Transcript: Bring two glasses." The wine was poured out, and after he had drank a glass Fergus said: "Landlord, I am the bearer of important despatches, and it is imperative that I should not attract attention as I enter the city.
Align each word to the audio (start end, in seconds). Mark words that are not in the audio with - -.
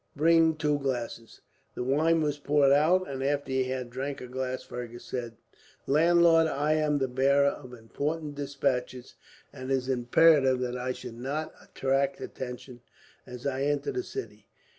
Bring 0.15 0.55
two 0.55 0.79
glasses." 0.79 1.41
The 1.75 1.83
wine 1.83 2.23
was 2.23 2.39
poured 2.39 2.71
out, 2.71 3.07
and 3.07 3.23
after 3.23 3.51
he 3.51 3.65
had 3.65 3.91
drank 3.91 4.19
a 4.19 4.25
glass 4.25 4.63
Fergus 4.63 5.05
said: 5.05 5.37
"Landlord, 5.85 6.47
I 6.47 6.73
am 6.73 6.97
the 6.97 7.07
bearer 7.07 7.45
of 7.49 7.71
important 7.71 8.33
despatches, 8.33 9.13
and 9.53 9.69
it 9.69 9.75
is 9.75 9.87
imperative 9.89 10.59
that 10.61 10.75
I 10.75 10.91
should 10.91 11.19
not 11.19 11.53
attract 11.61 12.19
attention 12.19 12.81
as 13.27 13.45
I 13.45 13.61
enter 13.65 13.91
the 13.91 14.01
city. 14.01 14.47